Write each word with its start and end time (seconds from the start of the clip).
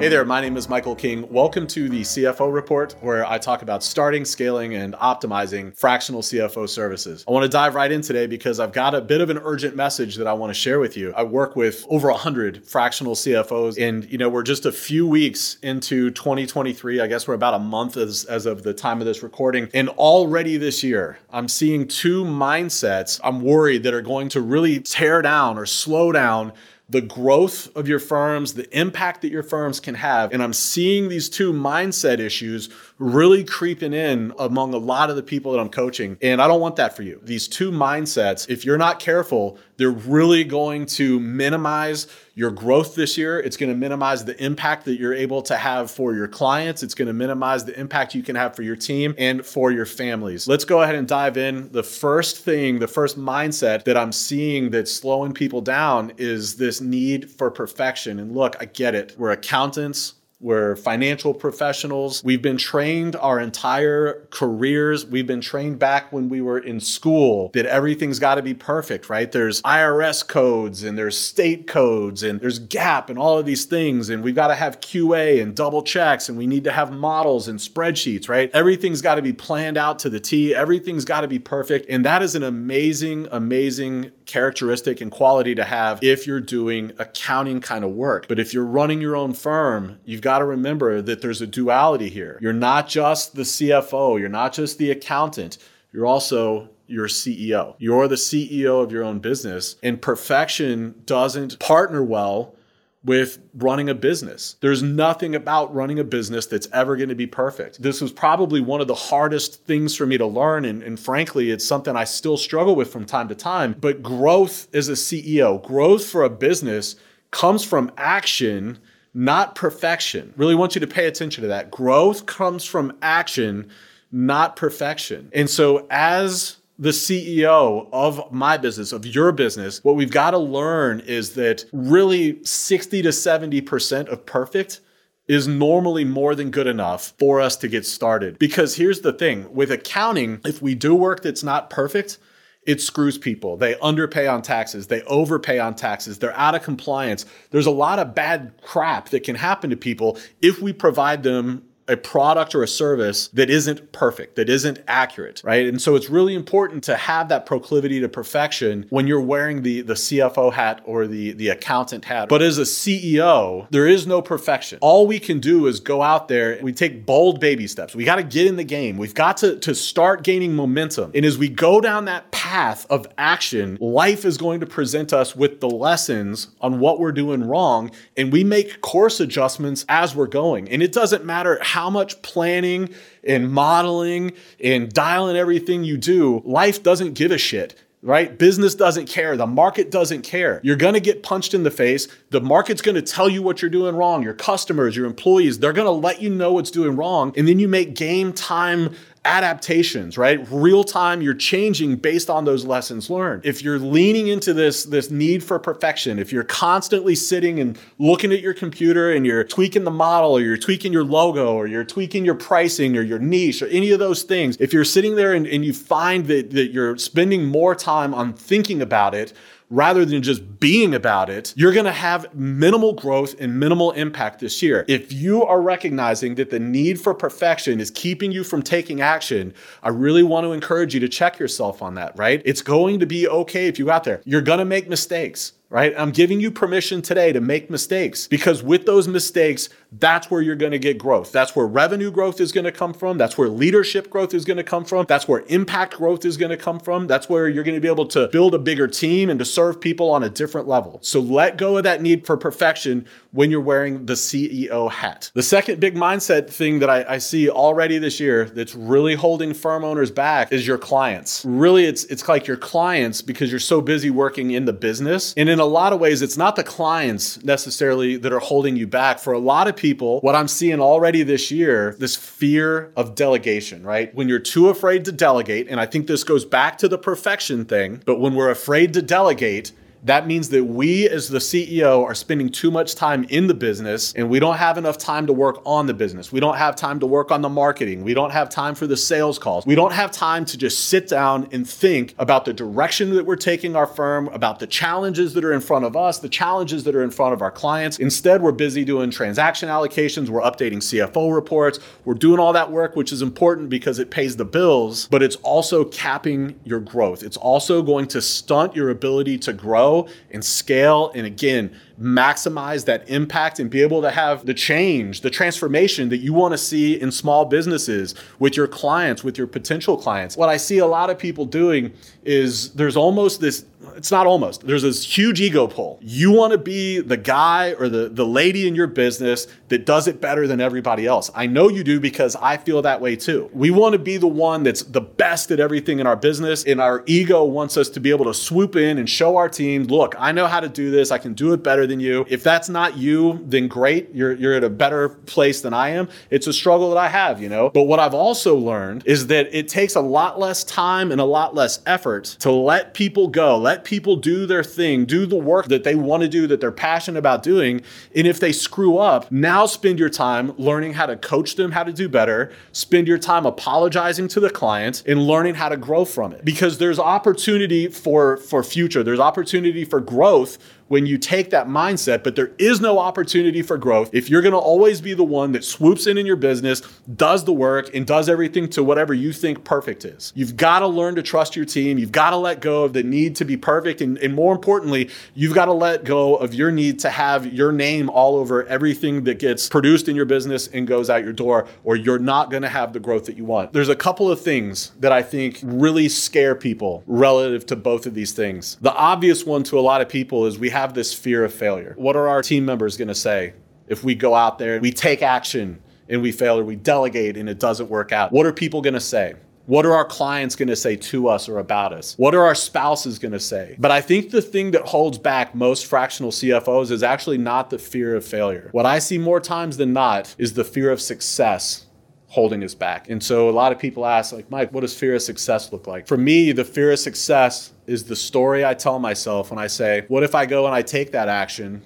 Hey 0.00 0.08
there, 0.08 0.24
my 0.24 0.40
name 0.40 0.56
is 0.56 0.66
Michael 0.66 0.96
King. 0.96 1.30
Welcome 1.30 1.66
to 1.66 1.90
the 1.90 2.00
CFO 2.00 2.50
Report, 2.50 2.96
where 3.02 3.26
I 3.26 3.36
talk 3.36 3.60
about 3.60 3.84
starting, 3.84 4.24
scaling, 4.24 4.74
and 4.74 4.94
optimizing 4.94 5.76
fractional 5.76 6.22
CFO 6.22 6.66
services. 6.70 7.22
I 7.28 7.32
want 7.32 7.42
to 7.42 7.50
dive 7.50 7.74
right 7.74 7.92
in 7.92 8.00
today 8.00 8.26
because 8.26 8.60
I've 8.60 8.72
got 8.72 8.94
a 8.94 9.02
bit 9.02 9.20
of 9.20 9.28
an 9.28 9.36
urgent 9.36 9.76
message 9.76 10.16
that 10.16 10.26
I 10.26 10.32
want 10.32 10.48
to 10.48 10.54
share 10.54 10.80
with 10.80 10.96
you. 10.96 11.12
I 11.12 11.24
work 11.24 11.54
with 11.54 11.84
over 11.90 12.10
100 12.10 12.64
fractional 12.64 13.14
CFOs, 13.14 13.78
and 13.78 14.10
you 14.10 14.16
know 14.16 14.30
we're 14.30 14.42
just 14.42 14.64
a 14.64 14.72
few 14.72 15.06
weeks 15.06 15.58
into 15.62 16.10
2023. 16.12 16.98
I 17.00 17.06
guess 17.06 17.28
we're 17.28 17.34
about 17.34 17.52
a 17.52 17.58
month 17.58 17.98
as, 17.98 18.24
as 18.24 18.46
of 18.46 18.62
the 18.62 18.72
time 18.72 19.00
of 19.02 19.06
this 19.06 19.22
recording, 19.22 19.68
and 19.74 19.90
already 19.90 20.56
this 20.56 20.82
year, 20.82 21.18
I'm 21.28 21.46
seeing 21.46 21.86
two 21.86 22.24
mindsets 22.24 23.20
I'm 23.22 23.42
worried 23.42 23.82
that 23.82 23.92
are 23.92 24.00
going 24.00 24.30
to 24.30 24.40
really 24.40 24.80
tear 24.80 25.20
down 25.20 25.58
or 25.58 25.66
slow 25.66 26.10
down 26.10 26.54
the 26.90 27.00
growth 27.00 27.74
of 27.76 27.86
your 27.86 28.00
firms, 28.00 28.54
the 28.54 28.68
impact 28.76 29.22
that 29.22 29.30
your 29.30 29.44
firms 29.44 29.78
can 29.78 29.94
have. 29.94 30.32
And 30.32 30.42
I'm 30.42 30.52
seeing 30.52 31.08
these 31.08 31.28
two 31.28 31.52
mindset 31.52 32.18
issues 32.18 32.68
really 33.00 33.42
creeping 33.42 33.94
in 33.94 34.32
among 34.38 34.74
a 34.74 34.78
lot 34.78 35.08
of 35.08 35.16
the 35.16 35.22
people 35.22 35.52
that 35.52 35.58
I'm 35.58 35.70
coaching. 35.70 36.18
And 36.20 36.40
I 36.40 36.46
don't 36.46 36.60
want 36.60 36.76
that 36.76 36.94
for 36.94 37.02
you. 37.02 37.18
These 37.24 37.48
two 37.48 37.72
mindsets, 37.72 38.48
if 38.50 38.64
you're 38.64 38.78
not 38.78 39.00
careful, 39.00 39.58
they're 39.78 39.90
really 39.90 40.44
going 40.44 40.84
to 40.84 41.18
minimize 41.18 42.06
your 42.34 42.50
growth 42.50 42.94
this 42.94 43.16
year. 43.16 43.40
It's 43.40 43.56
going 43.56 43.70
to 43.72 43.76
minimize 43.76 44.26
the 44.26 44.42
impact 44.44 44.84
that 44.84 45.00
you're 45.00 45.14
able 45.14 45.40
to 45.42 45.56
have 45.56 45.90
for 45.90 46.14
your 46.14 46.28
clients. 46.28 46.82
It's 46.82 46.94
going 46.94 47.08
to 47.08 47.14
minimize 47.14 47.64
the 47.64 47.78
impact 47.80 48.14
you 48.14 48.22
can 48.22 48.36
have 48.36 48.54
for 48.54 48.62
your 48.62 48.76
team 48.76 49.14
and 49.16 49.44
for 49.44 49.72
your 49.72 49.86
families. 49.86 50.46
Let's 50.46 50.66
go 50.66 50.82
ahead 50.82 50.94
and 50.94 51.08
dive 51.08 51.38
in. 51.38 51.72
The 51.72 51.82
first 51.82 52.44
thing, 52.44 52.80
the 52.80 52.88
first 52.88 53.18
mindset 53.18 53.84
that 53.84 53.96
I'm 53.96 54.12
seeing 54.12 54.70
that's 54.70 54.92
slowing 54.92 55.32
people 55.32 55.62
down 55.62 56.12
is 56.18 56.56
this 56.56 56.82
need 56.82 57.30
for 57.30 57.50
perfection. 57.50 58.18
And 58.18 58.34
look, 58.36 58.56
I 58.60 58.66
get 58.66 58.94
it. 58.94 59.14
We're 59.16 59.30
accountants, 59.30 60.14
we're 60.40 60.74
financial 60.76 61.34
professionals. 61.34 62.24
We've 62.24 62.40
been 62.40 62.56
trained 62.56 63.14
our 63.16 63.38
entire 63.38 64.26
careers. 64.30 65.04
We've 65.04 65.26
been 65.26 65.42
trained 65.42 65.78
back 65.78 66.12
when 66.12 66.30
we 66.30 66.40
were 66.40 66.58
in 66.58 66.80
school 66.80 67.50
that 67.52 67.66
everything's 67.66 68.18
got 68.18 68.36
to 68.36 68.42
be 68.42 68.54
perfect, 68.54 69.10
right? 69.10 69.30
There's 69.30 69.60
IRS 69.62 70.26
codes 70.26 70.82
and 70.82 70.96
there's 70.96 71.18
state 71.18 71.66
codes 71.66 72.22
and 72.22 72.40
there's 72.40 72.58
GAAP 72.58 73.10
and 73.10 73.18
all 73.18 73.38
of 73.38 73.44
these 73.44 73.66
things. 73.66 74.08
And 74.08 74.24
we've 74.24 74.34
got 74.34 74.48
to 74.48 74.54
have 74.54 74.80
QA 74.80 75.42
and 75.42 75.54
double 75.54 75.82
checks 75.82 76.30
and 76.30 76.38
we 76.38 76.46
need 76.46 76.64
to 76.64 76.72
have 76.72 76.90
models 76.90 77.46
and 77.46 77.58
spreadsheets, 77.58 78.28
right? 78.28 78.50
Everything's 78.54 79.02
got 79.02 79.16
to 79.16 79.22
be 79.22 79.34
planned 79.34 79.76
out 79.76 79.98
to 80.00 80.08
the 80.08 80.20
T. 80.20 80.54
Everything's 80.54 81.04
got 81.04 81.20
to 81.20 81.28
be 81.28 81.38
perfect. 81.38 81.84
And 81.90 82.02
that 82.06 82.22
is 82.22 82.34
an 82.34 82.42
amazing, 82.42 83.28
amazing 83.30 84.12
characteristic 84.24 85.00
and 85.00 85.10
quality 85.10 85.54
to 85.56 85.64
have 85.64 85.98
if 86.02 86.26
you're 86.26 86.40
doing 86.40 86.92
accounting 86.98 87.60
kind 87.60 87.84
of 87.84 87.90
work. 87.90 88.26
But 88.28 88.38
if 88.38 88.54
you're 88.54 88.64
running 88.64 89.00
your 89.00 89.16
own 89.16 89.34
firm, 89.34 89.98
you've 90.04 90.20
got 90.20 90.29
got 90.30 90.38
to 90.38 90.44
remember 90.44 91.02
that 91.02 91.20
there's 91.22 91.42
a 91.42 91.46
duality 91.46 92.08
here. 92.08 92.38
You're 92.40 92.52
not 92.52 92.86
just 92.88 93.34
the 93.34 93.42
CFO, 93.42 94.16
you're 94.20 94.28
not 94.28 94.52
just 94.52 94.78
the 94.78 94.92
accountant, 94.92 95.58
you're 95.92 96.06
also 96.06 96.68
your 96.86 97.08
CEO. 97.08 97.74
You're 97.78 98.06
the 98.06 98.14
CEO 98.14 98.80
of 98.80 98.92
your 98.92 99.02
own 99.02 99.18
business, 99.18 99.74
and 99.82 100.00
perfection 100.00 101.02
doesn't 101.04 101.58
partner 101.58 102.04
well 102.04 102.54
with 103.02 103.40
running 103.54 103.88
a 103.88 103.94
business. 103.94 104.54
There's 104.60 104.84
nothing 104.84 105.34
about 105.34 105.74
running 105.74 105.98
a 105.98 106.04
business 106.04 106.46
that's 106.46 106.68
ever 106.72 106.96
going 106.96 107.08
to 107.08 107.16
be 107.16 107.26
perfect. 107.26 107.82
This 107.82 108.00
was 108.00 108.12
probably 108.12 108.60
one 108.60 108.80
of 108.80 108.86
the 108.86 108.94
hardest 108.94 109.64
things 109.64 109.96
for 109.96 110.06
me 110.06 110.16
to 110.18 110.26
learn. 110.26 110.64
And, 110.64 110.80
and, 110.82 111.00
frankly, 111.00 111.50
it's 111.50 111.66
something 111.66 111.96
I 111.96 112.04
still 112.04 112.36
struggle 112.36 112.76
with 112.76 112.92
from 112.92 113.04
time 113.04 113.26
to 113.28 113.34
time. 113.34 113.74
But 113.80 114.02
growth 114.02 114.72
as 114.74 114.88
a 114.88 114.92
CEO, 114.92 115.60
growth 115.60 116.04
for 116.04 116.22
a 116.22 116.30
business 116.30 116.94
comes 117.30 117.64
from 117.64 117.90
action 117.96 118.78
not 119.14 119.54
perfection. 119.54 120.32
Really 120.36 120.54
want 120.54 120.74
you 120.74 120.80
to 120.80 120.86
pay 120.86 121.06
attention 121.06 121.42
to 121.42 121.48
that. 121.48 121.70
Growth 121.70 122.26
comes 122.26 122.64
from 122.64 122.96
action, 123.02 123.70
not 124.12 124.56
perfection. 124.56 125.30
And 125.34 125.48
so, 125.48 125.86
as 125.90 126.56
the 126.78 126.90
CEO 126.90 127.88
of 127.92 128.32
my 128.32 128.56
business, 128.56 128.92
of 128.92 129.04
your 129.04 129.32
business, 129.32 129.84
what 129.84 129.96
we've 129.96 130.10
got 130.10 130.30
to 130.30 130.38
learn 130.38 131.00
is 131.00 131.34
that 131.34 131.64
really 131.72 132.42
60 132.42 133.02
to 133.02 133.10
70% 133.10 134.08
of 134.08 134.24
perfect 134.24 134.80
is 135.28 135.46
normally 135.46 136.04
more 136.04 136.34
than 136.34 136.50
good 136.50 136.66
enough 136.66 137.12
for 137.18 137.40
us 137.40 137.54
to 137.56 137.68
get 137.68 137.86
started. 137.86 138.38
Because 138.38 138.74
here's 138.74 139.02
the 139.02 139.12
thing 139.12 139.52
with 139.54 139.70
accounting, 139.70 140.40
if 140.44 140.62
we 140.62 140.74
do 140.74 140.94
work 140.94 141.22
that's 141.22 141.44
not 141.44 141.70
perfect, 141.70 142.18
it 142.66 142.80
screws 142.80 143.16
people. 143.18 143.56
They 143.56 143.78
underpay 143.80 144.26
on 144.26 144.42
taxes, 144.42 144.86
they 144.88 145.02
overpay 145.02 145.58
on 145.58 145.74
taxes, 145.74 146.18
they're 146.18 146.36
out 146.36 146.54
of 146.54 146.62
compliance. 146.62 147.24
There's 147.50 147.66
a 147.66 147.70
lot 147.70 147.98
of 147.98 148.14
bad 148.14 148.52
crap 148.62 149.08
that 149.10 149.24
can 149.24 149.36
happen 149.36 149.70
to 149.70 149.76
people 149.76 150.18
if 150.42 150.60
we 150.60 150.72
provide 150.72 151.22
them 151.22 151.64
a 151.88 151.96
product 151.96 152.54
or 152.54 152.62
a 152.62 152.68
service 152.68 153.28
that 153.28 153.50
isn't 153.50 153.92
perfect, 153.92 154.36
that 154.36 154.48
isn't 154.48 154.78
accurate, 154.86 155.42
right? 155.44 155.66
And 155.66 155.80
so 155.80 155.96
it's 155.96 156.08
really 156.08 156.34
important 156.34 156.84
to 156.84 156.96
have 156.96 157.28
that 157.28 157.46
proclivity 157.46 158.00
to 158.00 158.08
perfection 158.08 158.86
when 158.90 159.06
you're 159.06 159.20
wearing 159.20 159.62
the, 159.62 159.82
the 159.82 159.94
CFO 159.94 160.52
hat 160.52 160.82
or 160.84 161.06
the, 161.06 161.32
the 161.32 161.48
accountant 161.48 162.04
hat. 162.04 162.28
But 162.28 162.42
as 162.42 162.58
a 162.58 162.62
CEO, 162.62 163.66
there 163.70 163.86
is 163.86 164.06
no 164.06 164.22
perfection. 164.22 164.78
All 164.80 165.06
we 165.06 165.18
can 165.18 165.40
do 165.40 165.66
is 165.66 165.80
go 165.80 166.02
out 166.02 166.28
there, 166.28 166.52
and 166.52 166.62
we 166.62 166.72
take 166.72 167.04
bold 167.04 167.40
baby 167.40 167.66
steps. 167.66 167.94
We 167.94 168.04
got 168.04 168.16
to 168.16 168.22
get 168.22 168.46
in 168.46 168.56
the 168.56 168.64
game. 168.64 168.96
We've 168.96 169.14
got 169.14 169.38
to, 169.38 169.56
to 169.60 169.74
start 169.74 170.22
gaining 170.22 170.54
momentum. 170.54 171.10
And 171.14 171.24
as 171.24 171.38
we 171.38 171.48
go 171.48 171.80
down 171.80 172.04
that 172.04 172.30
path 172.30 172.86
of 172.90 173.06
action, 173.18 173.78
life 173.80 174.24
is 174.24 174.36
going 174.36 174.60
to 174.60 174.66
present 174.66 175.12
us 175.12 175.34
with 175.34 175.60
the 175.60 175.70
lessons 175.70 176.48
on 176.60 176.78
what 176.78 177.00
we're 177.00 177.12
doing 177.12 177.42
wrong. 177.42 177.90
And 178.16 178.32
we 178.32 178.44
make 178.44 178.80
course 178.80 179.20
adjustments 179.20 179.84
as 179.88 180.14
we're 180.14 180.26
going. 180.26 180.68
And 180.68 180.82
it 180.82 180.92
doesn't 180.92 181.24
matter 181.24 181.58
how 181.62 181.79
how 181.80 181.88
much 181.88 182.20
planning 182.20 182.90
and 183.24 183.50
modeling 183.50 184.32
and 184.62 184.92
dialing 184.92 185.34
everything 185.34 185.82
you 185.82 185.96
do, 185.96 186.42
life 186.44 186.82
doesn't 186.82 187.14
give 187.14 187.30
a 187.30 187.38
shit 187.38 187.74
right? 188.02 188.38
Business 188.38 188.74
doesn't 188.74 189.10
care. 189.10 189.36
The 189.36 189.46
market 189.46 189.90
doesn't 189.90 190.22
care. 190.22 190.58
You're 190.62 190.76
going 190.76 190.94
to 190.94 191.00
get 191.00 191.22
punched 191.22 191.52
in 191.52 191.64
the 191.64 191.70
face. 191.70 192.08
The 192.30 192.40
market's 192.40 192.80
going 192.80 192.94
to 192.94 193.02
tell 193.02 193.28
you 193.28 193.42
what 193.42 193.60
you're 193.60 193.70
doing 193.70 193.94
wrong. 193.94 194.22
Your 194.22 194.32
customers, 194.32 194.96
your 194.96 195.04
employees, 195.04 195.58
they're 195.58 195.74
going 195.74 195.86
to 195.86 195.90
let 195.90 196.22
you 196.22 196.30
know 196.30 196.54
what's 196.54 196.70
doing 196.70 196.96
wrong. 196.96 197.34
And 197.36 197.46
then 197.46 197.58
you 197.58 197.68
make 197.68 197.94
game 197.94 198.32
time 198.32 198.94
adaptations, 199.24 200.16
right? 200.16 200.40
Real 200.50 200.82
time, 200.82 201.20
you're 201.20 201.34
changing 201.34 201.96
based 201.96 202.30
on 202.30 202.44
those 202.44 202.64
lessons 202.64 203.10
learned. 203.10 203.44
If 203.44 203.62
you're 203.62 203.78
leaning 203.78 204.28
into 204.28 204.54
this, 204.54 204.84
this 204.84 205.10
need 205.10 205.44
for 205.44 205.58
perfection, 205.58 206.18
if 206.18 206.32
you're 206.32 206.44
constantly 206.44 207.14
sitting 207.14 207.60
and 207.60 207.78
looking 207.98 208.32
at 208.32 208.40
your 208.40 208.54
computer 208.54 209.12
and 209.12 209.26
you're 209.26 209.44
tweaking 209.44 209.84
the 209.84 209.90
model 209.90 210.32
or 210.38 210.40
you're 210.40 210.56
tweaking 210.56 210.92
your 210.92 211.04
logo 211.04 211.54
or 211.54 211.66
you're 211.66 211.84
tweaking 211.84 212.24
your 212.24 212.34
pricing 212.34 212.96
or 212.96 213.02
your 213.02 213.18
niche 213.18 213.60
or 213.60 213.66
any 213.66 213.90
of 213.90 213.98
those 213.98 214.22
things, 214.22 214.56
if 214.58 214.72
you're 214.72 214.84
sitting 214.84 215.16
there 215.16 215.34
and, 215.34 215.46
and 215.46 215.64
you 215.66 215.74
find 215.74 216.26
that, 216.26 216.52
that 216.52 216.72
you're 216.72 216.96
spending 216.96 217.44
more 217.44 217.74
time 217.74 218.14
on 218.14 218.32
thinking 218.32 218.80
about 218.80 219.14
it, 219.14 219.34
rather 219.70 220.04
than 220.04 220.22
just 220.22 220.58
being 220.60 220.94
about 220.94 221.30
it, 221.30 221.54
you're 221.56 221.72
going 221.72 221.86
to 221.86 221.92
have 221.92 222.34
minimal 222.34 222.92
growth 222.92 223.34
and 223.40 223.58
minimal 223.58 223.92
impact 223.92 224.40
this 224.40 224.62
year. 224.62 224.84
If 224.88 225.12
you 225.12 225.44
are 225.44 225.62
recognizing 225.62 226.34
that 226.34 226.50
the 226.50 226.58
need 226.58 227.00
for 227.00 227.14
perfection 227.14 227.80
is 227.80 227.90
keeping 227.90 228.32
you 228.32 228.44
from 228.44 228.62
taking 228.62 229.00
action, 229.00 229.54
I 229.82 229.88
really 229.90 230.22
want 230.22 230.44
to 230.44 230.52
encourage 230.52 230.92
you 230.92 231.00
to 231.00 231.08
check 231.08 231.38
yourself 231.38 231.80
on 231.82 231.94
that, 231.94 232.18
right? 232.18 232.42
It's 232.44 232.62
going 232.62 232.98
to 233.00 233.06
be 233.06 233.28
okay 233.28 233.68
if 233.68 233.78
you 233.78 233.90
out 233.90 234.04
there. 234.04 234.20
You're 234.24 234.42
going 234.42 234.58
to 234.58 234.64
make 234.64 234.88
mistakes 234.88 235.52
right? 235.70 235.94
I'm 235.96 236.10
giving 236.10 236.40
you 236.40 236.50
permission 236.50 237.00
today 237.00 237.32
to 237.32 237.40
make 237.40 237.70
mistakes 237.70 238.26
because 238.26 238.60
with 238.62 238.86
those 238.86 239.06
mistakes, 239.06 239.68
that's 239.92 240.30
where 240.30 240.42
you're 240.42 240.56
going 240.56 240.72
to 240.72 240.78
get 240.78 240.98
growth. 240.98 241.30
That's 241.30 241.54
where 241.54 241.66
revenue 241.66 242.10
growth 242.10 242.40
is 242.40 242.50
going 242.50 242.64
to 242.64 242.72
come 242.72 242.92
from. 242.92 243.18
That's 243.18 243.38
where 243.38 243.48
leadership 243.48 244.10
growth 244.10 244.34
is 244.34 244.44
going 244.44 244.56
to 244.56 244.64
come 244.64 244.84
from. 244.84 245.06
That's 245.08 245.28
where 245.28 245.44
impact 245.46 245.96
growth 245.96 246.24
is 246.24 246.36
going 246.36 246.50
to 246.50 246.56
come 246.56 246.80
from. 246.80 247.06
That's 247.06 247.28
where 247.28 247.48
you're 247.48 247.64
going 247.64 247.76
to 247.76 247.80
be 247.80 247.88
able 247.88 248.06
to 248.06 248.28
build 248.28 248.54
a 248.54 248.58
bigger 248.58 248.88
team 248.88 249.30
and 249.30 249.38
to 249.38 249.44
serve 249.44 249.80
people 249.80 250.10
on 250.10 250.24
a 250.24 250.28
different 250.28 250.66
level. 250.66 250.98
So 251.02 251.20
let 251.20 251.56
go 251.56 251.76
of 251.76 251.84
that 251.84 252.02
need 252.02 252.26
for 252.26 252.36
perfection 252.36 253.06
when 253.32 253.50
you're 253.50 253.60
wearing 253.60 254.06
the 254.06 254.14
CEO 254.14 254.90
hat. 254.90 255.30
The 255.34 255.42
second 255.42 255.78
big 255.78 255.94
mindset 255.94 256.50
thing 256.50 256.80
that 256.80 256.90
I, 256.90 257.04
I 257.14 257.18
see 257.18 257.48
already 257.48 257.98
this 257.98 258.18
year 258.18 258.46
that's 258.46 258.74
really 258.74 259.14
holding 259.14 259.54
firm 259.54 259.84
owners 259.84 260.10
back 260.10 260.52
is 260.52 260.66
your 260.66 260.78
clients. 260.78 261.44
Really, 261.44 261.84
it's 261.84 262.04
it's 262.04 262.28
like 262.28 262.48
your 262.48 262.56
clients 262.56 263.22
because 263.22 263.50
you're 263.50 263.60
so 263.60 263.80
busy 263.80 264.10
working 264.10 264.50
in 264.50 264.64
the 264.64 264.72
business. 264.72 265.32
And 265.36 265.48
in 265.48 265.59
a 265.60 265.64
lot 265.64 265.92
of 265.92 266.00
ways, 266.00 266.22
it's 266.22 266.36
not 266.36 266.56
the 266.56 266.64
clients 266.64 267.42
necessarily 267.44 268.16
that 268.16 268.32
are 268.32 268.40
holding 268.40 268.76
you 268.76 268.86
back. 268.86 269.18
For 269.18 269.32
a 269.32 269.38
lot 269.38 269.68
of 269.68 269.76
people, 269.76 270.20
what 270.20 270.34
I'm 270.34 270.48
seeing 270.48 270.80
already 270.80 271.22
this 271.22 271.50
year, 271.50 271.94
this 271.98 272.16
fear 272.16 272.92
of 272.96 273.14
delegation, 273.14 273.84
right? 273.84 274.14
When 274.14 274.28
you're 274.28 274.38
too 274.38 274.68
afraid 274.68 275.04
to 275.06 275.12
delegate, 275.12 275.68
and 275.68 275.80
I 275.80 275.86
think 275.86 276.06
this 276.06 276.24
goes 276.24 276.44
back 276.44 276.78
to 276.78 276.88
the 276.88 276.98
perfection 276.98 277.64
thing, 277.64 278.02
but 278.04 278.18
when 278.18 278.34
we're 278.34 278.50
afraid 278.50 278.92
to 278.94 279.02
delegate, 279.02 279.72
that 280.04 280.26
means 280.26 280.48
that 280.48 280.64
we, 280.64 281.08
as 281.08 281.28
the 281.28 281.38
CEO, 281.38 282.04
are 282.04 282.14
spending 282.14 282.48
too 282.48 282.70
much 282.70 282.94
time 282.94 283.24
in 283.24 283.46
the 283.46 283.54
business 283.54 284.12
and 284.14 284.30
we 284.30 284.40
don't 284.40 284.56
have 284.56 284.78
enough 284.78 284.96
time 284.96 285.26
to 285.26 285.32
work 285.32 285.60
on 285.66 285.86
the 285.86 285.94
business. 285.94 286.32
We 286.32 286.40
don't 286.40 286.56
have 286.56 286.74
time 286.74 287.00
to 287.00 287.06
work 287.06 287.30
on 287.30 287.42
the 287.42 287.48
marketing. 287.48 288.02
We 288.02 288.14
don't 288.14 288.30
have 288.30 288.48
time 288.48 288.74
for 288.74 288.86
the 288.86 288.96
sales 288.96 289.38
calls. 289.38 289.66
We 289.66 289.74
don't 289.74 289.92
have 289.92 290.10
time 290.10 290.44
to 290.46 290.56
just 290.56 290.88
sit 290.88 291.08
down 291.08 291.48
and 291.52 291.68
think 291.68 292.14
about 292.18 292.46
the 292.46 292.52
direction 292.52 293.14
that 293.14 293.26
we're 293.26 293.36
taking 293.36 293.76
our 293.76 293.86
firm, 293.86 294.28
about 294.28 294.58
the 294.58 294.66
challenges 294.66 295.34
that 295.34 295.44
are 295.44 295.52
in 295.52 295.60
front 295.60 295.84
of 295.84 295.96
us, 295.96 296.18
the 296.18 296.28
challenges 296.28 296.84
that 296.84 296.94
are 296.94 297.02
in 297.02 297.10
front 297.10 297.34
of 297.34 297.42
our 297.42 297.50
clients. 297.50 297.98
Instead, 297.98 298.42
we're 298.42 298.52
busy 298.52 298.84
doing 298.84 299.10
transaction 299.10 299.68
allocations, 299.68 300.28
we're 300.28 300.40
updating 300.40 300.78
CFO 300.78 301.34
reports, 301.34 301.78
we're 302.04 302.14
doing 302.14 302.40
all 302.40 302.52
that 302.54 302.70
work, 302.70 302.96
which 302.96 303.12
is 303.12 303.20
important 303.20 303.68
because 303.68 303.98
it 303.98 304.10
pays 304.10 304.36
the 304.36 304.44
bills, 304.44 305.06
but 305.10 305.22
it's 305.22 305.36
also 305.36 305.84
capping 305.84 306.58
your 306.64 306.80
growth. 306.80 307.22
It's 307.22 307.36
also 307.36 307.82
going 307.82 308.06
to 308.08 308.22
stunt 308.22 308.74
your 308.74 308.90
ability 308.90 309.38
to 309.38 309.52
grow 309.52 309.89
grow 309.90 310.08
and 310.30 310.44
scale 310.44 311.10
and 311.14 311.26
again 311.26 311.76
maximize 312.00 312.86
that 312.86 313.08
impact 313.08 313.58
and 313.58 313.68
be 313.68 313.82
able 313.82 314.00
to 314.00 314.10
have 314.10 314.46
the 314.46 314.54
change, 314.54 315.20
the 315.20 315.30
transformation 315.30 316.08
that 316.08 316.18
you 316.18 316.32
want 316.32 316.52
to 316.52 316.58
see 316.58 316.98
in 316.98 317.12
small 317.12 317.44
businesses 317.44 318.14
with 318.38 318.56
your 318.56 318.66
clients, 318.66 319.22
with 319.22 319.36
your 319.36 319.46
potential 319.46 319.96
clients. 319.96 320.36
What 320.36 320.48
I 320.48 320.56
see 320.56 320.78
a 320.78 320.86
lot 320.86 321.10
of 321.10 321.18
people 321.18 321.44
doing 321.44 321.92
is 322.24 322.72
there's 322.72 322.96
almost 322.96 323.40
this 323.40 323.64
it's 323.96 324.10
not 324.10 324.26
almost. 324.26 324.66
There's 324.66 324.82
this 324.82 325.04
huge 325.04 325.40
ego 325.40 325.66
pull. 325.66 325.98
You 326.02 326.30
want 326.32 326.52
to 326.52 326.58
be 326.58 327.00
the 327.00 327.16
guy 327.16 327.72
or 327.72 327.88
the, 327.88 328.08
the 328.08 328.26
lady 328.26 328.68
in 328.68 328.74
your 328.74 328.86
business 328.86 329.46
that 329.68 329.86
does 329.86 330.06
it 330.06 330.20
better 330.20 330.46
than 330.46 330.60
everybody 330.60 331.06
else. 331.06 331.30
I 331.34 331.46
know 331.46 331.68
you 331.68 331.82
do 331.82 331.98
because 331.98 332.36
I 332.36 332.56
feel 332.56 332.82
that 332.82 333.00
way 333.00 333.16
too. 333.16 333.48
We 333.52 333.70
want 333.70 333.94
to 333.94 333.98
be 333.98 334.16
the 334.16 334.26
one 334.26 334.62
that's 334.62 334.82
the 334.82 335.00
best 335.00 335.50
at 335.50 335.60
everything 335.60 335.98
in 335.98 336.06
our 336.06 336.16
business, 336.16 336.64
and 336.64 336.80
our 336.80 337.02
ego 337.06 337.44
wants 337.44 337.76
us 337.76 337.88
to 337.90 338.00
be 338.00 338.10
able 338.10 338.26
to 338.26 338.34
swoop 338.34 338.76
in 338.76 338.98
and 338.98 339.08
show 339.08 339.36
our 339.36 339.48
team, 339.48 339.84
look, 339.84 340.14
I 340.18 340.32
know 340.32 340.46
how 340.46 340.60
to 340.60 340.68
do 340.68 340.90
this. 340.90 341.10
I 341.10 341.18
can 341.18 341.32
do 341.32 341.52
it 341.52 341.62
better 341.62 341.86
than 341.90 342.00
you. 342.00 342.24
If 342.28 342.42
that's 342.42 342.70
not 342.70 342.96
you, 342.96 343.44
then 343.44 343.68
great. 343.68 344.14
You're, 344.14 344.32
you're 344.32 344.54
at 344.54 344.64
a 344.64 344.70
better 344.70 345.10
place 345.10 345.60
than 345.60 345.74
I 345.74 345.90
am. 345.90 346.08
It's 346.30 346.46
a 346.46 346.52
struggle 346.52 346.88
that 346.90 346.96
I 346.96 347.08
have, 347.08 347.42
you 347.42 347.48
know? 347.48 347.68
But 347.68 347.82
what 347.82 348.00
I've 348.00 348.14
also 348.14 348.56
learned 348.56 349.02
is 349.06 349.26
that 349.26 349.54
it 349.54 349.68
takes 349.68 349.94
a 349.94 350.00
lot 350.00 350.38
less 350.38 350.64
time 350.64 351.12
and 351.12 351.20
a 351.20 351.24
lot 351.24 351.54
less 351.54 351.80
effort 351.84 352.24
to 352.40 352.50
let 352.50 352.94
people 352.94 353.28
go, 353.28 353.58
let 353.58 353.84
people 353.84 354.16
do 354.16 354.46
their 354.46 354.64
thing, 354.64 355.04
do 355.04 355.26
the 355.26 355.36
work 355.36 355.66
that 355.66 355.84
they 355.84 355.94
want 355.94 356.22
to 356.22 356.28
do, 356.28 356.46
that 356.46 356.60
they're 356.60 356.72
passionate 356.72 357.18
about 357.18 357.42
doing. 357.42 357.82
And 358.14 358.26
if 358.26 358.40
they 358.40 358.52
screw 358.52 358.96
up, 358.96 359.30
now 359.30 359.66
spend 359.66 359.98
your 359.98 360.08
time 360.08 360.54
learning 360.56 360.94
how 360.94 361.06
to 361.06 361.16
coach 361.16 361.56
them 361.56 361.72
how 361.72 361.82
to 361.82 361.92
do 361.92 362.08
better, 362.08 362.52
spend 362.72 363.08
your 363.08 363.18
time 363.18 363.44
apologizing 363.44 364.28
to 364.28 364.40
the 364.40 364.50
client 364.50 365.02
and 365.06 365.20
learning 365.26 365.56
how 365.56 365.68
to 365.68 365.76
grow 365.76 366.04
from 366.04 366.32
it. 366.32 366.44
Because 366.44 366.78
there's 366.78 366.98
opportunity 366.98 367.88
for, 367.88 368.36
for 368.36 368.62
future, 368.62 369.02
there's 369.02 369.20
opportunity 369.20 369.84
for 369.84 370.00
growth 370.00 370.58
when 370.90 371.06
you 371.06 371.16
take 371.16 371.50
that 371.50 371.68
mindset, 371.68 372.24
but 372.24 372.34
there 372.34 372.50
is 372.58 372.80
no 372.80 372.98
opportunity 372.98 373.62
for 373.62 373.78
growth 373.78 374.10
if 374.12 374.28
you're 374.28 374.42
going 374.42 374.50
to 374.50 374.58
always 374.58 375.00
be 375.00 375.14
the 375.14 375.22
one 375.22 375.52
that 375.52 375.62
swoops 375.62 376.08
in 376.08 376.18
in 376.18 376.26
your 376.26 376.34
business, 376.34 376.82
does 377.14 377.44
the 377.44 377.52
work, 377.52 377.94
and 377.94 378.04
does 378.04 378.28
everything 378.28 378.68
to 378.68 378.82
whatever 378.82 379.14
you 379.14 379.32
think 379.32 379.62
perfect 379.62 380.04
is. 380.04 380.32
You've 380.34 380.56
got 380.56 380.80
to 380.80 380.88
learn 380.88 381.14
to 381.14 381.22
trust 381.22 381.54
your 381.54 381.64
team. 381.64 381.96
You've 381.96 382.10
got 382.10 382.30
to 382.30 382.36
let 382.36 382.60
go 382.60 382.82
of 382.82 382.92
the 382.92 383.04
need 383.04 383.36
to 383.36 383.44
be 383.44 383.56
perfect. 383.56 384.00
And, 384.00 384.18
and 384.18 384.34
more 384.34 384.52
importantly, 384.52 385.10
you've 385.32 385.54
got 385.54 385.66
to 385.66 385.72
let 385.72 386.02
go 386.02 386.34
of 386.34 386.54
your 386.54 386.72
need 386.72 386.98
to 387.00 387.10
have 387.10 387.46
your 387.46 387.70
name 387.70 388.10
all 388.10 388.34
over 388.34 388.66
everything 388.66 389.22
that 389.24 389.38
gets 389.38 389.68
produced 389.68 390.08
in 390.08 390.16
your 390.16 390.24
business 390.24 390.66
and 390.66 390.88
goes 390.88 391.08
out 391.08 391.22
your 391.22 391.32
door, 391.32 391.68
or 391.84 391.94
you're 391.94 392.18
not 392.18 392.50
going 392.50 392.64
to 392.64 392.68
have 392.68 392.94
the 392.94 393.00
growth 393.00 393.26
that 393.26 393.36
you 393.36 393.44
want. 393.44 393.72
There's 393.72 393.88
a 393.88 393.94
couple 393.94 394.28
of 394.28 394.40
things 394.40 394.90
that 394.98 395.12
I 395.12 395.22
think 395.22 395.60
really 395.62 396.08
scare 396.08 396.56
people 396.56 397.04
relative 397.06 397.64
to 397.66 397.76
both 397.76 398.06
of 398.06 398.14
these 398.14 398.32
things. 398.32 398.76
The 398.80 398.92
obvious 398.92 399.46
one 399.46 399.62
to 399.64 399.78
a 399.78 399.80
lot 399.80 400.00
of 400.00 400.08
people 400.08 400.46
is 400.46 400.58
we 400.58 400.70
have 400.70 400.79
have 400.80 400.94
this 400.94 401.12
fear 401.12 401.44
of 401.44 401.52
failure. 401.52 401.94
What 401.96 402.16
are 402.16 402.28
our 402.28 402.42
team 402.42 402.64
members 402.64 402.96
going 402.96 403.08
to 403.08 403.14
say 403.14 403.52
if 403.86 404.02
we 404.02 404.14
go 404.14 404.34
out 404.34 404.58
there, 404.58 404.80
we 404.80 404.92
take 404.92 405.22
action 405.22 405.82
and 406.08 406.22
we 406.22 406.32
fail, 406.32 406.58
or 406.58 406.64
we 406.64 406.76
delegate 406.76 407.36
and 407.36 407.48
it 407.48 407.60
doesn't 407.60 407.88
work 407.88 408.12
out? 408.12 408.32
What 408.32 408.46
are 408.46 408.52
people 408.52 408.80
going 408.80 408.94
to 408.94 409.00
say? 409.00 409.34
What 409.66 409.86
are 409.86 409.92
our 409.92 410.04
clients 410.04 410.56
going 410.56 410.68
to 410.68 410.74
say 410.76 410.96
to 410.96 411.28
us 411.28 411.48
or 411.48 411.58
about 411.58 411.92
us? 411.92 412.14
What 412.16 412.34
are 412.34 412.44
our 412.44 412.56
spouses 412.56 413.20
going 413.20 413.32
to 413.32 413.38
say? 413.38 413.76
But 413.78 413.92
I 413.92 414.00
think 414.00 414.30
the 414.30 414.42
thing 414.42 414.72
that 414.72 414.82
holds 414.82 415.18
back 415.18 415.54
most 415.54 415.86
fractional 415.86 416.32
CFOs 416.32 416.90
is 416.90 417.04
actually 417.04 417.38
not 417.38 417.70
the 417.70 417.78
fear 417.78 418.16
of 418.16 418.24
failure. 418.24 418.70
What 418.72 418.86
I 418.86 418.98
see 418.98 419.18
more 419.18 419.38
times 419.38 419.76
than 419.76 419.92
not 419.92 420.34
is 420.38 420.54
the 420.54 420.64
fear 420.64 420.90
of 420.90 421.00
success 421.00 421.86
holding 422.30 422.62
us 422.62 422.76
back. 422.76 423.10
And 423.10 423.20
so 423.20 423.48
a 423.48 423.50
lot 423.50 423.72
of 423.72 423.78
people 423.80 424.06
ask, 424.06 424.32
like, 424.32 424.48
Mike, 424.52 424.72
what 424.72 424.82
does 424.82 424.96
fear 424.96 425.16
of 425.16 425.22
success 425.22 425.72
look 425.72 425.88
like? 425.88 426.06
For 426.06 426.16
me, 426.16 426.52
the 426.52 426.64
fear 426.64 426.92
of 426.92 427.00
success 427.00 427.72
is 427.88 428.04
the 428.04 428.14
story 428.14 428.64
I 428.64 428.74
tell 428.74 429.00
myself 429.00 429.50
when 429.50 429.58
I 429.58 429.66
say, 429.66 430.04
what 430.06 430.22
if 430.22 430.32
I 430.36 430.46
go 430.46 430.64
and 430.64 430.72
I 430.72 430.82
take 430.82 431.10
that 431.10 431.28
action 431.28 431.82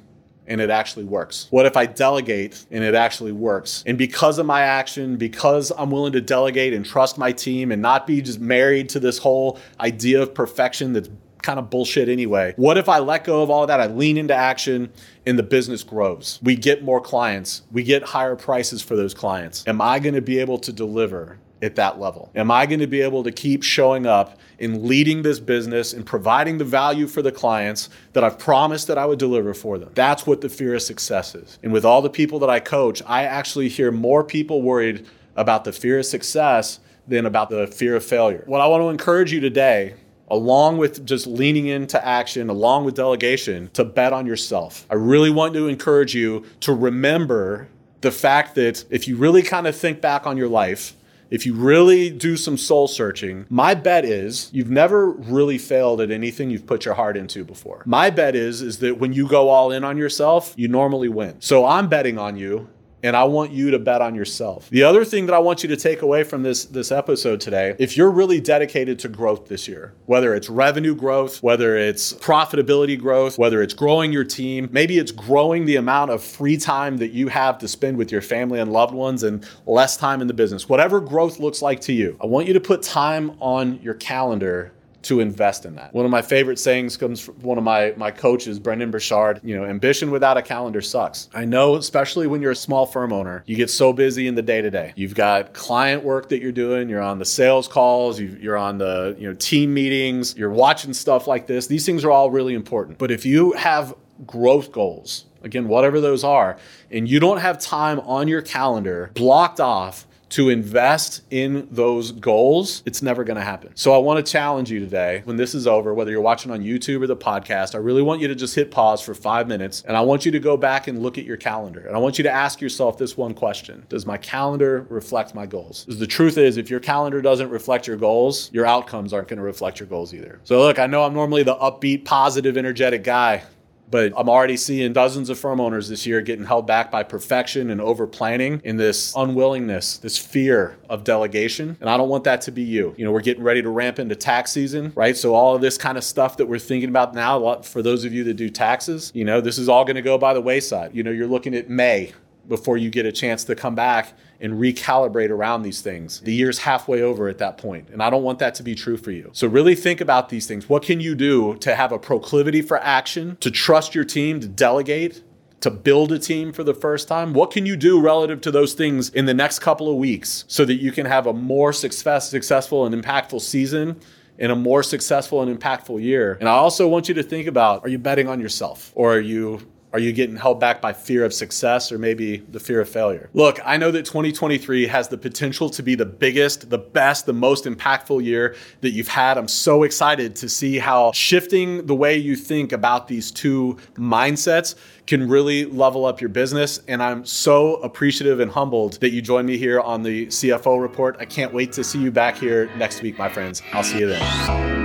and 0.46 0.60
it 0.60 0.68
actually 0.68 1.06
works? 1.06 1.46
What 1.48 1.64
if 1.64 1.78
I 1.78 1.86
delegate 1.86 2.66
and 2.70 2.84
it 2.84 2.94
actually 2.94 3.32
works? 3.32 3.82
And 3.86 3.96
because 3.96 4.38
of 4.38 4.44
my 4.44 4.60
action, 4.60 5.16
because 5.16 5.72
I'm 5.78 5.90
willing 5.90 6.12
to 6.12 6.20
delegate 6.20 6.74
and 6.74 6.84
trust 6.84 7.16
my 7.16 7.32
team 7.32 7.72
and 7.72 7.80
not 7.80 8.06
be 8.06 8.20
just 8.20 8.38
married 8.38 8.90
to 8.90 9.00
this 9.00 9.16
whole 9.16 9.58
idea 9.80 10.20
of 10.20 10.34
perfection 10.34 10.92
that's 10.92 11.08
kind 11.44 11.58
of 11.58 11.70
bullshit 11.70 12.08
anyway. 12.08 12.54
What 12.56 12.78
if 12.78 12.88
I 12.88 12.98
let 12.98 13.24
go 13.24 13.42
of 13.42 13.50
all 13.50 13.62
of 13.62 13.68
that? 13.68 13.80
I 13.80 13.86
lean 13.86 14.16
into 14.16 14.34
action 14.34 14.90
and 15.26 15.38
the 15.38 15.42
business 15.42 15.84
grows. 15.84 16.40
We 16.42 16.56
get 16.56 16.82
more 16.82 17.00
clients. 17.00 17.62
We 17.70 17.82
get 17.84 18.02
higher 18.02 18.34
prices 18.34 18.82
for 18.82 18.96
those 18.96 19.14
clients. 19.14 19.62
Am 19.68 19.80
I 19.80 19.98
going 19.98 20.14
to 20.14 20.22
be 20.22 20.38
able 20.38 20.58
to 20.58 20.72
deliver 20.72 21.38
at 21.60 21.76
that 21.76 22.00
level? 22.00 22.30
Am 22.34 22.50
I 22.50 22.66
going 22.66 22.80
to 22.80 22.86
be 22.86 23.02
able 23.02 23.22
to 23.24 23.30
keep 23.30 23.62
showing 23.62 24.06
up 24.06 24.38
and 24.58 24.84
leading 24.84 25.22
this 25.22 25.38
business 25.38 25.92
and 25.92 26.04
providing 26.04 26.58
the 26.58 26.64
value 26.64 27.06
for 27.06 27.20
the 27.20 27.32
clients 27.32 27.90
that 28.14 28.24
I've 28.24 28.38
promised 28.38 28.86
that 28.88 28.96
I 28.96 29.04
would 29.04 29.18
deliver 29.18 29.52
for 29.52 29.78
them? 29.78 29.90
That's 29.94 30.26
what 30.26 30.40
the 30.40 30.48
fear 30.48 30.74
of 30.74 30.82
success 30.82 31.34
is. 31.34 31.58
And 31.62 31.72
with 31.72 31.84
all 31.84 32.00
the 32.00 32.10
people 32.10 32.38
that 32.40 32.50
I 32.50 32.60
coach, 32.60 33.02
I 33.06 33.24
actually 33.24 33.68
hear 33.68 33.92
more 33.92 34.24
people 34.24 34.62
worried 34.62 35.06
about 35.36 35.64
the 35.64 35.72
fear 35.72 35.98
of 35.98 36.06
success 36.06 36.80
than 37.06 37.26
about 37.26 37.50
the 37.50 37.66
fear 37.66 37.96
of 37.96 38.04
failure. 38.04 38.44
What 38.46 38.62
I 38.62 38.66
want 38.66 38.82
to 38.82 38.88
encourage 38.88 39.30
you 39.30 39.40
today 39.40 39.94
along 40.28 40.78
with 40.78 41.04
just 41.06 41.26
leaning 41.26 41.66
into 41.66 42.04
action, 42.04 42.48
along 42.48 42.84
with 42.84 42.94
delegation, 42.94 43.70
to 43.74 43.84
bet 43.84 44.12
on 44.12 44.26
yourself. 44.26 44.86
I 44.90 44.94
really 44.94 45.30
want 45.30 45.54
to 45.54 45.68
encourage 45.68 46.14
you 46.14 46.44
to 46.60 46.72
remember 46.72 47.68
the 48.00 48.10
fact 48.10 48.54
that 48.54 48.84
if 48.90 49.08
you 49.08 49.16
really 49.16 49.42
kind 49.42 49.66
of 49.66 49.76
think 49.76 50.00
back 50.00 50.26
on 50.26 50.36
your 50.36 50.48
life, 50.48 50.94
if 51.30 51.46
you 51.46 51.54
really 51.54 52.10
do 52.10 52.36
some 52.36 52.56
soul 52.56 52.86
searching, 52.86 53.46
my 53.48 53.74
bet 53.74 54.04
is 54.04 54.50
you've 54.52 54.70
never 54.70 55.10
really 55.10 55.58
failed 55.58 56.00
at 56.00 56.10
anything 56.10 56.50
you've 56.50 56.66
put 56.66 56.84
your 56.84 56.94
heart 56.94 57.16
into 57.16 57.44
before. 57.44 57.82
My 57.86 58.10
bet 58.10 58.36
is 58.36 58.62
is 58.62 58.78
that 58.78 58.98
when 58.98 59.12
you 59.12 59.26
go 59.26 59.48
all 59.48 59.72
in 59.72 59.84
on 59.84 59.96
yourself, 59.96 60.54
you 60.56 60.68
normally 60.68 61.08
win. 61.08 61.40
So 61.40 61.64
I'm 61.66 61.88
betting 61.88 62.18
on 62.18 62.36
you 62.36 62.68
and 63.04 63.14
I 63.14 63.24
want 63.24 63.52
you 63.52 63.70
to 63.70 63.78
bet 63.78 64.00
on 64.00 64.14
yourself. 64.14 64.70
The 64.70 64.82
other 64.82 65.04
thing 65.04 65.26
that 65.26 65.34
I 65.34 65.38
want 65.38 65.62
you 65.62 65.68
to 65.68 65.76
take 65.76 66.00
away 66.00 66.24
from 66.24 66.42
this 66.42 66.64
this 66.64 66.90
episode 66.90 67.40
today, 67.40 67.76
if 67.78 67.96
you're 67.96 68.10
really 68.10 68.40
dedicated 68.40 68.98
to 69.00 69.08
growth 69.08 69.46
this 69.46 69.68
year, 69.68 69.92
whether 70.06 70.34
it's 70.34 70.48
revenue 70.48 70.94
growth, 70.94 71.42
whether 71.42 71.76
it's 71.76 72.14
profitability 72.14 72.98
growth, 72.98 73.36
whether 73.38 73.62
it's 73.62 73.74
growing 73.74 74.10
your 74.10 74.24
team, 74.24 74.70
maybe 74.72 74.98
it's 74.98 75.12
growing 75.12 75.66
the 75.66 75.76
amount 75.76 76.10
of 76.10 76.24
free 76.24 76.56
time 76.56 76.96
that 76.96 77.12
you 77.12 77.28
have 77.28 77.58
to 77.58 77.68
spend 77.68 77.98
with 77.98 78.10
your 78.10 78.22
family 78.22 78.58
and 78.58 78.72
loved 78.72 78.94
ones 78.94 79.22
and 79.22 79.46
less 79.66 79.98
time 79.98 80.22
in 80.22 80.26
the 80.26 80.34
business. 80.34 80.66
Whatever 80.66 80.98
growth 80.98 81.38
looks 81.38 81.60
like 81.60 81.82
to 81.82 81.92
you, 81.92 82.16
I 82.22 82.26
want 82.26 82.46
you 82.48 82.54
to 82.54 82.60
put 82.60 82.82
time 82.82 83.36
on 83.38 83.80
your 83.82 83.94
calendar 83.94 84.72
to 85.04 85.20
invest 85.20 85.64
in 85.64 85.74
that. 85.76 85.92
One 85.94 86.04
of 86.04 86.10
my 86.10 86.22
favorite 86.22 86.58
sayings 86.58 86.96
comes 86.96 87.20
from 87.20 87.34
one 87.40 87.58
of 87.58 87.64
my, 87.64 87.94
my 87.96 88.10
coaches, 88.10 88.58
Brendon 88.58 88.90
Burchard. 88.90 89.40
You 89.42 89.56
know, 89.56 89.64
ambition 89.64 90.10
without 90.10 90.36
a 90.36 90.42
calendar 90.42 90.80
sucks. 90.80 91.28
I 91.34 91.44
know, 91.44 91.76
especially 91.76 92.26
when 92.26 92.42
you're 92.42 92.52
a 92.52 92.56
small 92.56 92.86
firm 92.86 93.12
owner, 93.12 93.42
you 93.46 93.56
get 93.56 93.70
so 93.70 93.92
busy 93.92 94.26
in 94.26 94.34
the 94.34 94.42
day 94.42 94.62
to 94.62 94.70
day. 94.70 94.92
You've 94.96 95.14
got 95.14 95.52
client 95.54 96.02
work 96.04 96.28
that 96.30 96.40
you're 96.40 96.52
doing, 96.52 96.88
you're 96.88 97.02
on 97.02 97.18
the 97.18 97.24
sales 97.24 97.68
calls, 97.68 98.20
you're 98.20 98.56
on 98.56 98.78
the 98.78 99.16
you 99.18 99.28
know 99.28 99.34
team 99.34 99.72
meetings, 99.72 100.36
you're 100.36 100.50
watching 100.50 100.92
stuff 100.92 101.26
like 101.26 101.46
this. 101.46 101.66
These 101.66 101.86
things 101.86 102.04
are 102.04 102.10
all 102.10 102.30
really 102.30 102.54
important. 102.54 102.98
But 102.98 103.10
if 103.10 103.24
you 103.24 103.52
have 103.52 103.94
growth 104.26 104.72
goals, 104.72 105.26
again, 105.42 105.68
whatever 105.68 106.00
those 106.00 106.24
are, 106.24 106.56
and 106.90 107.08
you 107.08 107.20
don't 107.20 107.38
have 107.38 107.58
time 107.58 108.00
on 108.00 108.28
your 108.28 108.42
calendar 108.42 109.10
blocked 109.14 109.60
off 109.60 110.06
to 110.34 110.48
invest 110.48 111.22
in 111.30 111.68
those 111.70 112.10
goals, 112.10 112.82
it's 112.84 113.02
never 113.02 113.22
going 113.22 113.36
to 113.36 113.44
happen. 113.44 113.70
So 113.76 113.94
I 113.94 113.98
want 113.98 114.24
to 114.24 114.32
challenge 114.32 114.68
you 114.68 114.80
today 114.80 115.22
when 115.26 115.36
this 115.36 115.54
is 115.54 115.64
over, 115.64 115.94
whether 115.94 116.10
you're 116.10 116.20
watching 116.20 116.50
on 116.50 116.60
YouTube 116.60 117.02
or 117.02 117.06
the 117.06 117.16
podcast, 117.16 117.76
I 117.76 117.78
really 117.78 118.02
want 118.02 118.20
you 118.20 118.26
to 118.26 118.34
just 118.34 118.56
hit 118.56 118.72
pause 118.72 119.00
for 119.00 119.14
five 119.14 119.46
minutes 119.46 119.84
and 119.86 119.96
I 119.96 120.00
want 120.00 120.26
you 120.26 120.32
to 120.32 120.40
go 120.40 120.56
back 120.56 120.88
and 120.88 121.00
look 121.00 121.18
at 121.18 121.24
your 121.24 121.36
calendar. 121.36 121.86
And 121.86 121.94
I 121.94 122.00
want 122.00 122.18
you 122.18 122.24
to 122.24 122.32
ask 122.32 122.60
yourself 122.60 122.98
this 122.98 123.16
one 123.16 123.32
question 123.32 123.86
Does 123.88 124.06
my 124.06 124.16
calendar 124.16 124.88
reflect 124.90 125.36
my 125.36 125.46
goals? 125.46 125.84
Because 125.84 126.00
the 126.00 126.06
truth 126.08 126.36
is, 126.36 126.56
if 126.56 126.68
your 126.68 126.80
calendar 126.80 127.22
doesn't 127.22 127.50
reflect 127.50 127.86
your 127.86 127.96
goals, 127.96 128.50
your 128.52 128.66
outcomes 128.66 129.12
aren't 129.12 129.28
going 129.28 129.38
to 129.38 129.44
reflect 129.44 129.78
your 129.78 129.86
goals 129.86 130.12
either. 130.12 130.40
So 130.42 130.58
look, 130.58 130.80
I 130.80 130.88
know 130.88 131.04
I'm 131.04 131.14
normally 131.14 131.44
the 131.44 131.54
upbeat, 131.54 132.04
positive, 132.04 132.56
energetic 132.56 133.04
guy 133.04 133.44
But 133.90 134.12
I'm 134.16 134.28
already 134.28 134.56
seeing 134.56 134.92
dozens 134.92 135.30
of 135.30 135.38
firm 135.38 135.60
owners 135.60 135.88
this 135.88 136.06
year 136.06 136.20
getting 136.20 136.44
held 136.44 136.66
back 136.66 136.90
by 136.90 137.02
perfection 137.02 137.70
and 137.70 137.80
over 137.80 138.06
planning 138.06 138.60
in 138.64 138.76
this 138.76 139.14
unwillingness, 139.16 139.98
this 139.98 140.18
fear 140.18 140.76
of 140.88 141.04
delegation. 141.04 141.76
And 141.80 141.88
I 141.88 141.96
don't 141.96 142.08
want 142.08 142.24
that 142.24 142.40
to 142.42 142.52
be 142.52 142.62
you. 142.62 142.94
You 142.96 143.04
know, 143.04 143.12
we're 143.12 143.20
getting 143.20 143.42
ready 143.42 143.62
to 143.62 143.68
ramp 143.68 143.98
into 143.98 144.16
tax 144.16 144.52
season, 144.52 144.92
right? 144.94 145.16
So 145.16 145.34
all 145.34 145.54
of 145.54 145.60
this 145.60 145.78
kind 145.78 145.98
of 145.98 146.04
stuff 146.04 146.38
that 146.38 146.46
we're 146.46 146.58
thinking 146.58 146.88
about 146.88 147.14
now, 147.14 147.60
for 147.62 147.82
those 147.82 148.04
of 148.04 148.12
you 148.12 148.24
that 148.24 148.34
do 148.34 148.48
taxes, 148.48 149.12
you 149.14 149.24
know, 149.24 149.40
this 149.40 149.58
is 149.58 149.68
all 149.68 149.84
going 149.84 149.96
to 149.96 150.02
go 150.02 150.18
by 150.18 150.34
the 150.34 150.40
wayside. 150.40 150.94
You 150.94 151.02
know, 151.02 151.10
you're 151.10 151.28
looking 151.28 151.54
at 151.54 151.68
May 151.68 152.12
before 152.48 152.76
you 152.76 152.90
get 152.90 153.06
a 153.06 153.12
chance 153.12 153.44
to 153.44 153.54
come 153.54 153.74
back 153.74 154.14
and 154.40 154.54
recalibrate 154.54 155.30
around 155.30 155.62
these 155.62 155.80
things. 155.80 156.20
The 156.20 156.34
year's 156.34 156.58
halfway 156.58 157.02
over 157.02 157.28
at 157.28 157.38
that 157.38 157.56
point, 157.58 157.88
and 157.90 158.02
I 158.02 158.10
don't 158.10 158.22
want 158.22 158.38
that 158.40 158.54
to 158.56 158.62
be 158.62 158.74
true 158.74 158.96
for 158.96 159.10
you. 159.10 159.30
So 159.32 159.46
really 159.46 159.74
think 159.74 160.00
about 160.00 160.28
these 160.28 160.46
things. 160.46 160.68
What 160.68 160.82
can 160.82 161.00
you 161.00 161.14
do 161.14 161.56
to 161.56 161.74
have 161.74 161.92
a 161.92 161.98
proclivity 161.98 162.62
for 162.62 162.78
action, 162.78 163.36
to 163.40 163.50
trust 163.50 163.94
your 163.94 164.04
team, 164.04 164.40
to 164.40 164.48
delegate, 164.48 165.22
to 165.64 165.70
build 165.70 166.12
a 166.12 166.18
team 166.18 166.52
for 166.52 166.62
the 166.62 166.74
first 166.74 167.08
time? 167.08 167.32
What 167.32 167.50
can 167.50 167.64
you 167.64 167.74
do 167.74 167.98
relative 167.98 168.42
to 168.42 168.50
those 168.50 168.74
things 168.74 169.08
in 169.08 169.24
the 169.24 169.32
next 169.32 169.60
couple 169.60 169.88
of 169.88 169.96
weeks 169.96 170.44
so 170.46 170.66
that 170.66 170.74
you 170.74 170.92
can 170.92 171.06
have 171.06 171.26
a 171.26 171.32
more 171.32 171.72
success, 171.72 172.28
successful 172.28 172.84
and 172.84 172.94
impactful 172.94 173.40
season 173.40 173.98
in 174.36 174.50
a 174.50 174.56
more 174.56 174.82
successful 174.82 175.40
and 175.40 175.58
impactful 175.58 176.02
year? 176.02 176.36
And 176.38 176.50
I 176.50 176.52
also 176.52 176.86
want 176.86 177.08
you 177.08 177.14
to 177.14 177.22
think 177.22 177.46
about 177.46 177.82
are 177.82 177.88
you 177.88 177.98
betting 177.98 178.28
on 178.28 178.40
yourself 178.40 178.92
or 178.94 179.14
are 179.14 179.20
you 179.20 179.66
are 179.94 180.00
you 180.00 180.12
getting 180.12 180.34
held 180.34 180.58
back 180.58 180.82
by 180.82 180.92
fear 180.92 181.24
of 181.24 181.32
success 181.32 181.92
or 181.92 181.98
maybe 181.98 182.38
the 182.38 182.58
fear 182.58 182.80
of 182.80 182.88
failure? 182.88 183.30
Look, 183.32 183.60
I 183.64 183.76
know 183.76 183.92
that 183.92 184.04
2023 184.04 184.88
has 184.88 185.06
the 185.06 185.16
potential 185.16 185.70
to 185.70 185.84
be 185.84 185.94
the 185.94 186.04
biggest, 186.04 186.68
the 186.68 186.78
best, 186.78 187.26
the 187.26 187.32
most 187.32 187.64
impactful 187.64 188.24
year 188.24 188.56
that 188.80 188.90
you've 188.90 189.06
had. 189.06 189.38
I'm 189.38 189.46
so 189.46 189.84
excited 189.84 190.34
to 190.36 190.48
see 190.48 190.78
how 190.78 191.12
shifting 191.12 191.86
the 191.86 191.94
way 191.94 192.16
you 192.16 192.34
think 192.34 192.72
about 192.72 193.06
these 193.06 193.30
two 193.30 193.78
mindsets 193.94 194.74
can 195.06 195.28
really 195.28 195.64
level 195.64 196.06
up 196.06 196.20
your 196.20 196.30
business. 196.30 196.80
And 196.88 197.00
I'm 197.00 197.24
so 197.24 197.76
appreciative 197.76 198.40
and 198.40 198.50
humbled 198.50 198.94
that 198.94 199.12
you 199.12 199.22
joined 199.22 199.46
me 199.46 199.58
here 199.58 199.78
on 199.78 200.02
the 200.02 200.26
CFO 200.26 200.82
report. 200.82 201.18
I 201.20 201.24
can't 201.24 201.54
wait 201.54 201.70
to 201.74 201.84
see 201.84 202.00
you 202.00 202.10
back 202.10 202.36
here 202.36 202.68
next 202.76 203.00
week, 203.00 203.16
my 203.16 203.28
friends. 203.28 203.62
I'll 203.72 203.84
see 203.84 204.00
you 204.00 204.08
then. 204.08 204.83